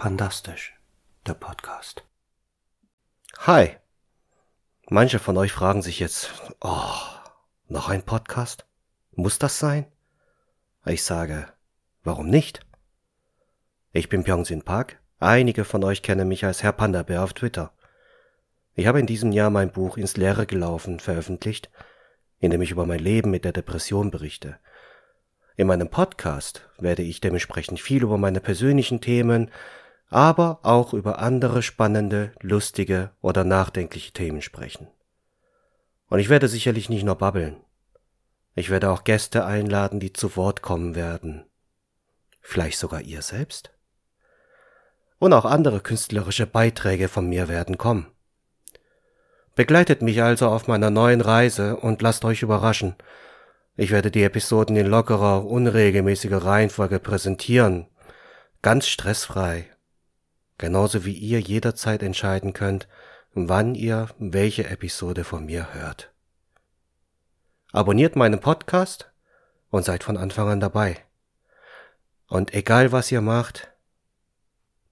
Pandastisch, 0.00 0.80
der 1.26 1.34
Podcast. 1.34 2.06
Hi. 3.40 3.76
Manche 4.88 5.18
von 5.18 5.36
euch 5.36 5.52
fragen 5.52 5.82
sich 5.82 6.00
jetzt, 6.00 6.30
oh, 6.62 6.94
noch 7.68 7.90
ein 7.90 8.02
Podcast? 8.02 8.64
Muss 9.12 9.38
das 9.38 9.58
sein? 9.58 9.84
Ich 10.86 11.02
sage, 11.02 11.48
warum 12.02 12.28
nicht? 12.28 12.60
Ich 13.92 14.08
bin 14.08 14.24
Pyongsin 14.24 14.62
Park. 14.62 14.98
Einige 15.18 15.66
von 15.66 15.84
euch 15.84 16.00
kennen 16.00 16.28
mich 16.28 16.46
als 16.46 16.62
Herr 16.62 16.72
Panda-Bär 16.72 17.22
auf 17.22 17.34
Twitter. 17.34 17.74
Ich 18.72 18.86
habe 18.86 19.00
in 19.00 19.06
diesem 19.06 19.32
Jahr 19.32 19.50
mein 19.50 19.70
Buch 19.70 19.98
ins 19.98 20.16
Leere 20.16 20.46
gelaufen 20.46 20.98
veröffentlicht, 20.98 21.68
in 22.38 22.50
dem 22.50 22.62
ich 22.62 22.70
über 22.70 22.86
mein 22.86 23.00
Leben 23.00 23.30
mit 23.30 23.44
der 23.44 23.52
Depression 23.52 24.10
berichte. 24.10 24.58
In 25.56 25.66
meinem 25.66 25.90
Podcast 25.90 26.66
werde 26.78 27.02
ich 27.02 27.20
dementsprechend 27.20 27.80
viel 27.80 28.02
über 28.02 28.16
meine 28.16 28.40
persönlichen 28.40 29.02
Themen, 29.02 29.50
aber 30.10 30.58
auch 30.62 30.92
über 30.92 31.20
andere 31.20 31.62
spannende, 31.62 32.32
lustige 32.40 33.12
oder 33.22 33.44
nachdenkliche 33.44 34.12
Themen 34.12 34.42
sprechen. 34.42 34.88
Und 36.08 36.18
ich 36.18 36.28
werde 36.28 36.48
sicherlich 36.48 36.88
nicht 36.88 37.04
nur 37.04 37.14
babbeln. 37.14 37.56
Ich 38.56 38.68
werde 38.68 38.90
auch 38.90 39.04
Gäste 39.04 39.44
einladen, 39.44 40.00
die 40.00 40.12
zu 40.12 40.36
Wort 40.36 40.60
kommen 40.60 40.96
werden. 40.96 41.46
Vielleicht 42.42 42.78
sogar 42.78 43.00
ihr 43.02 43.22
selbst? 43.22 43.70
Und 45.20 45.32
auch 45.32 45.44
andere 45.44 45.80
künstlerische 45.80 46.46
Beiträge 46.46 47.08
von 47.08 47.28
mir 47.28 47.48
werden 47.48 47.78
kommen. 47.78 48.08
Begleitet 49.54 50.02
mich 50.02 50.22
also 50.22 50.48
auf 50.48 50.66
meiner 50.66 50.90
neuen 50.90 51.20
Reise 51.20 51.76
und 51.76 52.02
lasst 52.02 52.24
euch 52.24 52.42
überraschen, 52.42 52.96
ich 53.76 53.92
werde 53.92 54.10
die 54.10 54.24
Episoden 54.24 54.76
in 54.76 54.86
lockerer, 54.86 55.46
unregelmäßiger 55.46 56.44
Reihenfolge 56.44 56.98
präsentieren, 56.98 57.86
ganz 58.62 58.88
stressfrei. 58.88 59.66
Genauso 60.60 61.06
wie 61.06 61.14
ihr 61.14 61.40
jederzeit 61.40 62.02
entscheiden 62.02 62.52
könnt, 62.52 62.86
wann 63.32 63.74
ihr 63.74 64.10
welche 64.18 64.68
Episode 64.68 65.24
von 65.24 65.46
mir 65.46 65.72
hört. 65.72 66.12
Abonniert 67.72 68.14
meinen 68.14 68.40
Podcast 68.40 69.10
und 69.70 69.86
seid 69.86 70.04
von 70.04 70.18
Anfang 70.18 70.50
an 70.50 70.60
dabei. 70.60 71.02
Und 72.26 72.52
egal 72.52 72.92
was 72.92 73.10
ihr 73.10 73.22
macht, 73.22 73.72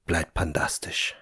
bleibt 0.06 0.32
pandastisch. 0.32 1.14